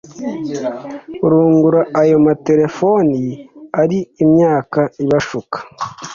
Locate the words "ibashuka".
5.03-5.57